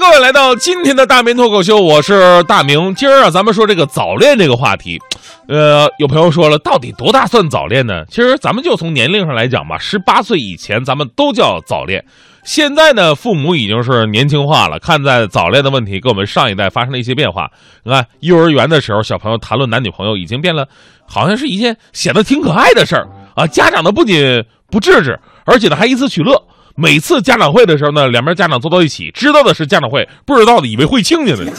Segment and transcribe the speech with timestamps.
[0.00, 2.94] 各位来到今天的大明脱口秀，我是大明。
[2.94, 4.98] 今儿啊，咱们说这个早恋这个话题。
[5.46, 8.02] 呃，有朋友说了，到底多大算早恋呢？
[8.06, 12.02] 其实咱们就从年龄上来讲吧，十八岁以前咱们都叫早恋。
[12.44, 17.50] 现在呢，父母已经是年轻化了，看在早恋的问题跟我们上一代发生了一些变化。
[17.84, 20.66] 你看，幼儿园的时候，小朋友谈论男女朋友已经变了，
[21.06, 23.46] 好像是一件显得挺可爱的事儿啊。
[23.46, 26.42] 家长呢不仅不制止，而且呢还以此取乐。
[26.76, 31.50] 每次家长会的时候呢，两边家长坐到一起，知道的是家长会，不知道的以为会亲家呢。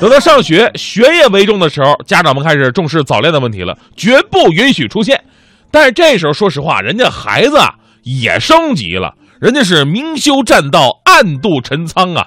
[0.00, 5.22] 等到上学，学业为重的时候，家长们开始重视早恋的问题了，绝不允许出现。
[5.70, 12.26] 但是这时候，说实话，人家孩子啊也升级了，人家是明修栈道，暗度陈仓啊。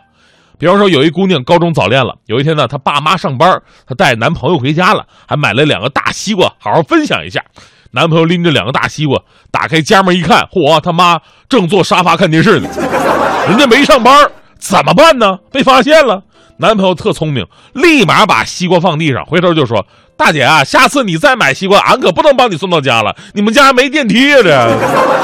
[0.58, 7.44] 比方说，有一姑娘高中早恋了，有一天呢，她爸妈上班，她带男朋友回家了，还买了两个大西瓜，好好分享一下。
[7.92, 9.20] 男朋友拎着两个大西瓜，
[9.52, 12.70] 打开家门一看，嚯，他妈正坐沙发看电视呢。
[13.48, 15.40] 人家没上班，怎么办呢？
[15.52, 16.24] 被发现了。
[16.60, 19.86] 男朋友特聪明，立马把西瓜放地上，回头就说
[20.18, 23.16] ：“大姐啊，下次你再买西瓜，俺可不能帮你送到家了。
[23.34, 24.78] 你们家没电梯呀？”这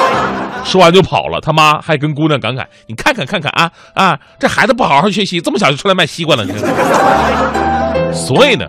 [0.64, 1.42] 说完就跑了。
[1.42, 6.46] 他妈还跟姑娘感慨：“你看看看看啊啊，这孩子不好好学习，这么小就出来卖西瓜了。”
[8.14, 8.66] 所以呢。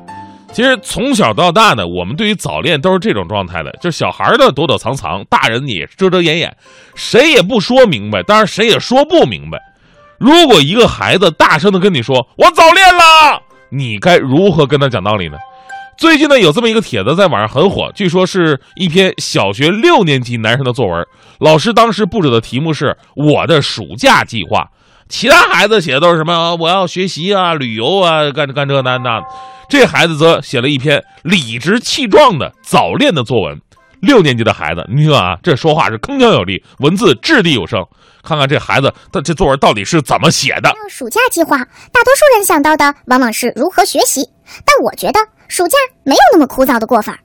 [0.55, 6.57] 其实从小到大呢，我们对于早恋都是这种状态的，就是小孩的躲躲藏藏，大人也遮遮掩掩，
[6.95, 9.59] 谁也不说明白，当然谁也说不明白。
[10.17, 15.37] 如果一个孩子大声的跟你说“我早恋了”，你该如何跟他讲道理呢？
[15.99, 21.05] 最近呢，有这么一个帖子在网上很火，据说是一篇小学六年级男生的作文，
[21.41, 24.71] 老师当时布置的题目是我的暑假计划。
[25.09, 26.57] 其他孩子写的都是什么？
[26.57, 29.23] 我要学习啊，旅游啊，干这干这那那。
[29.69, 33.61] 这孩子则写了一篇理直气壮的早恋的作文。
[34.01, 37.83] 六年级的孩子，你听啊，这说话是铿锵有力，文字掷地有声。
[38.23, 40.71] 看看这孩子他这作文到底是怎么写的？
[40.89, 44.29] 暑假计划，大多数人想到的往往是如何学习，
[44.65, 47.19] 但我觉得暑假没有那么枯燥的过法。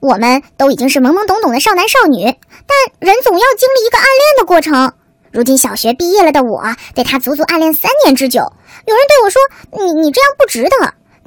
[0.00, 4.92] 我们都已经是懵懵懂懂的少男少女，但人总要经历一个暗恋的过程。
[5.36, 6.62] 如今小学毕业了的我，
[6.94, 8.40] 对他足足暗恋三年之久。
[8.86, 9.38] 有人对我说
[9.76, 10.70] ：“你你这样不值得。”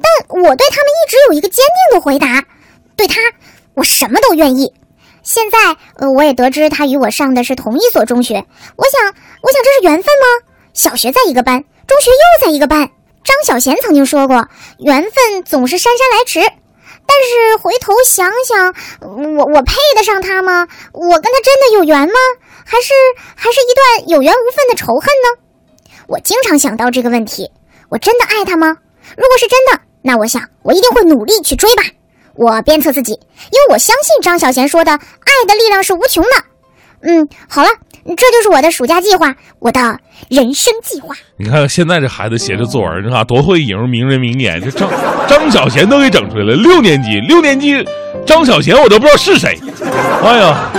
[0.02, 2.42] 但我对他们一直有一个坚定的回答：
[2.96, 3.20] 对他，
[3.74, 4.74] 我什么都愿意。
[5.22, 8.44] 现在，呃，我也得知他与我上的是同一所中学。
[8.74, 10.52] 我想，我想这是缘分吗？
[10.74, 12.90] 小学在一个班，中学又在一个班。
[13.22, 14.48] 张小娴曾经说过
[14.80, 16.40] ：“缘分总是姗姗来迟。”
[17.10, 20.68] 但是回头想想，我我配得上他吗？
[20.92, 22.14] 我跟他真的有缘吗？
[22.64, 22.92] 还是
[23.34, 25.42] 还是一段有缘无分的仇恨呢？
[26.06, 27.50] 我经常想到这个问题：
[27.88, 28.76] 我真的爱他吗？
[29.16, 31.82] 如果是真的，那我想我一定会努力去追吧。
[32.34, 33.18] 我鞭策自己，因
[33.58, 36.30] 为我相信张小娴说的“爱的力量是无穷的”。
[37.02, 37.68] 嗯，好了，
[38.06, 39.80] 这就是我的暑假计划，我的
[40.28, 41.14] 人生计划。
[41.36, 44.88] 你看现在这孩子写这作文，你看多会引入名人名言，这张
[45.28, 46.54] 张小娴都给整出来了。
[46.54, 47.84] 六年级，六年级，
[48.26, 49.58] 张小娴我都不知道是谁。
[50.22, 50.70] 哎呀。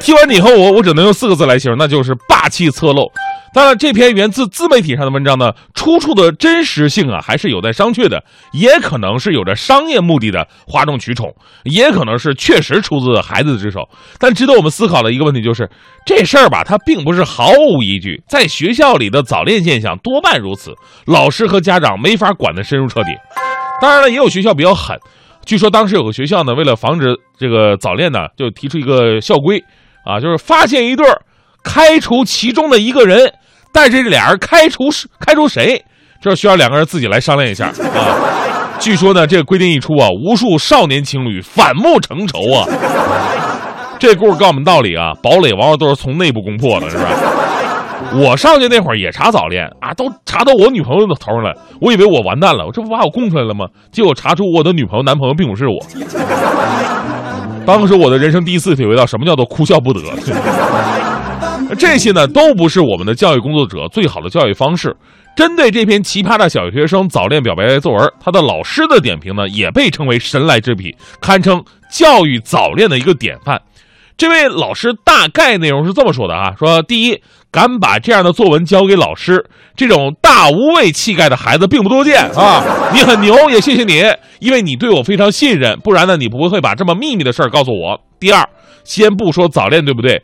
[0.00, 3.08] 听完你以后，我我只能用四个字来形容，那就是霸气侧漏。
[3.54, 8.24] 当然，这篇源自自媒体上的文章呢，出处的真实性啊，还是有待商榷的。
[8.52, 13.80] 也可能是有着商业目的的哗众取宠，也可能是确实出自孩子之手。
[14.18, 15.68] 但值得我们思考的一个问题就是，
[16.06, 18.22] 这事儿吧，它并不是毫无依据。
[18.26, 20.72] 在学校里的早恋现象多半如此，
[21.06, 23.10] 老师和家长没法管得深入彻底。
[23.82, 24.96] 当然了，也有学校比较狠，
[25.44, 29.62] 据说当时有个学校呢，为了防止这个早恋呢，就提出一个校规。
[30.04, 31.22] 啊，就是发现一对儿，
[31.62, 33.32] 开除其中的一个人，
[33.72, 35.82] 带着这俩人开除是开除谁，
[36.20, 38.16] 这需要两个人自己来商量一下啊。
[38.78, 42.66] 据说呢，这个规定一出啊，无数少年情侣反目成仇啊。
[43.98, 47.04] 这故事告诉我们道理啊，堡垒往往都是从内部攻破的，是吧？
[48.14, 53.64] 我上去那会儿也查早恋啊，都查到我女朋友的头上了，我以为我完蛋了，我这不把我供出来了吗？
[53.92, 55.78] 结果查出我的女朋友男朋友并不是我。
[57.64, 60.00] 当时我的人生第一次体会到什么叫做哭笑不得，
[61.78, 64.96] 这些呢都不是我们的教育工作者最好的教育方式。
[65.34, 73.60] 针对这篇奇葩的小学生早恋表白作文，他的老师的点评呢也被称为神来之笔，堪称教育早恋的一个典范。
[74.18, 79.42] 这位老师大概内容是这么说的啊：说第一，敢把这样的作文交给老师，
[79.74, 82.62] 这种大无畏气概的孩子并不多见啊！
[82.92, 84.04] 你很牛，也谢谢你，
[84.38, 87.98] 因为你对我非常信任，不然呢，你不会把这么秘密的事儿告诉我。
[88.20, 88.46] 第二，
[88.84, 90.22] 先不说早恋对不对，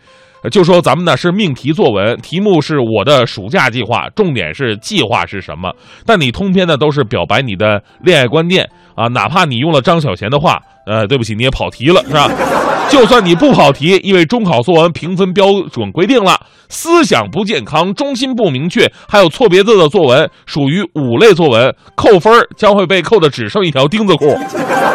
[0.51, 5.73] 就说咱们呢是命题作文，题目是我的暑假计划，重点是计划是什么？
[6.07, 10.61] 但你通篇呢都是表白你的恋爱观念啊，哪怕你用了张小娴的话。
[10.87, 12.31] 呃，对不起，你也跑题了，是吧？
[12.89, 24.35] 就算你不跑题，因为中考作文评分标准规定了，思想不健康、中心不明确，还有错别字的作文属于五类作文，扣分将会被扣的只剩一条钉子裤。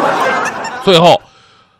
[0.82, 1.22] 最后，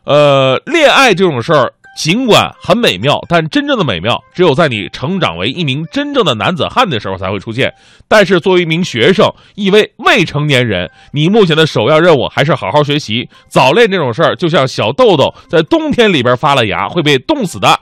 [0.04, 1.72] 呃，恋爱这种事儿。
[1.96, 7.72] 尽管很美妙，但真正的美妙只有在你成长为一名真正的男子汉的时候才会出现。
[8.08, 13.28] 但是作为一名学生，一位未成年人，你目前的首要任务还是好好学习。
[13.48, 17.78] 早恋这种事儿，就像小豆豆在冬天里边发了芽，会被冻死的。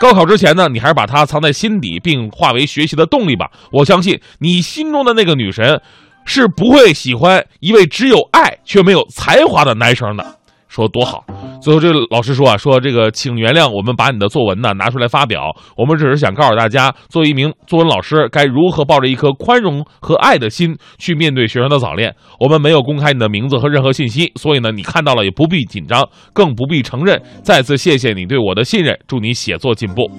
[0.00, 3.48] 高考之前呢，你还是把它藏在心底，并化为学习的动力吧。
[3.70, 5.80] 我相信你心中的那个女神，
[6.24, 10.38] 是不会喜欢一位只有爱却没有才华的男生的。
[10.72, 11.22] 说多好！
[11.60, 22.16] 最后这个老师说啊，说这个，请原谅我们把你的作文呢拿出来发表，我们只是想告诉大家，作为一名作文老师，该如何抱着一颗宽容和爱的心去面对学生的早恋。
[22.40, 27.20] 我们没有公开你的名字和任何信息，所以呢，你看到了也不必紧张，更不必承认。
[27.44, 30.10] 再次谢谢你对我的信任，祝你写作进步。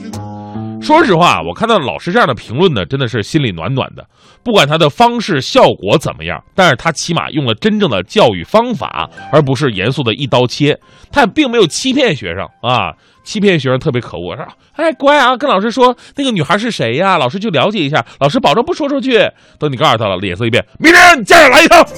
[0.84, 4.06] 说实话，我看到老师这样的评论呢，真的是心里暖暖的。
[4.44, 10.78] 不管他的方式效果怎么样，但是他起码用了真正的教育方法，而不是严肃的一刀切。
[11.10, 12.94] 他也并没有欺骗学生啊，
[13.24, 14.36] 欺骗学生特别可恶。
[14.36, 17.18] 说，哎，乖啊，跟老师说那个女孩是谁呀？
[17.18, 19.18] 老师去了解一下，老师保证不说出去。
[19.58, 21.86] 等你告诉他了，脸色一变，明天家长来一趟。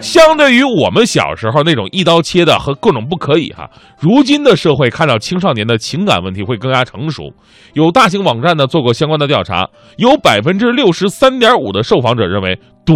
[0.00, 7.32] 相对于我们小时候那种一刀切的和各种不可以哈，如今的社会看到青少年的情感问题会更加成熟。
[7.72, 9.66] 有大型网站呢做过相关的调查，
[9.96, 12.94] 有百分之六十三点五的受访者认为赌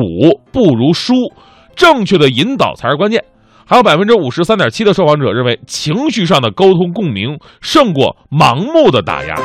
[0.52, 1.14] 不如输，
[1.74, 3.24] 正确的引导才是关键。
[3.68, 9.36] 还有百分之五十三点七的受访者认为情绪上的沟通共鸣胜过盲目的打压。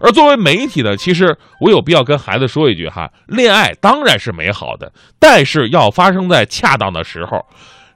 [0.00, 7.38] 而作为媒体呢，其实我有必要跟孩子说一句哈：恋爱当然是美好的，但是要发生在恰当的时候。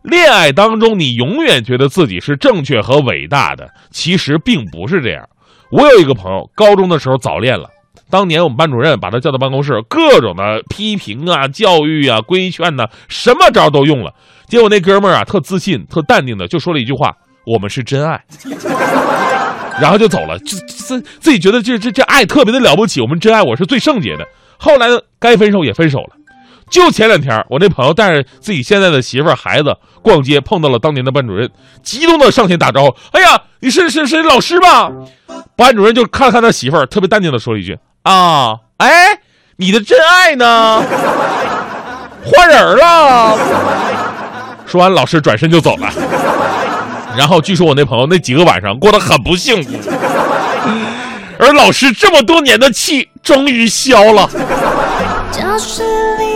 [0.03, 5.29] 恋爱当中，你永远觉得自己是正确和伟大的，其实并不是这样。
[5.71, 7.69] 我有一个朋友，高中的时候早恋了，
[8.11, 14.15] 当年我们班主任把他叫到办公室，各种的批评啊、教育啊、规劝呐，什么招都用了。
[14.47, 17.15] 结果那哥们儿啊，特自信、特淡定的就说了一句话
[17.45, 18.25] ：“我们是真爱。”
[19.81, 24.27] 然后就走了，自自自己觉得这这这爱特别的了不起，我们真爱我是最圣洁的。
[24.57, 26.11] 后来呢，该分手也分手了。
[26.71, 31.49] 就前两天，我那朋友带着自己现在的媳妇儿孩子逛街，碰到了当年的班主任，
[31.83, 34.91] 激动的上前打招呼：“哎呀，你是是是老师吧？”
[35.57, 37.79] 班主任就看了看他媳妇儿，特别淡定的说了一句
[38.09, 39.19] ：“啊，哎，
[39.57, 40.83] 你的真爱呢？
[42.25, 43.37] 换人了。”
[44.67, 45.91] 说完，老师转身就走了。
[47.17, 49.71] 然后据说我那朋友那几个晚上过得很不幸福，
[51.39, 54.31] 而老师这么多年的气终于消了。
[55.31, 55.83] 教室
[56.17, 56.28] 里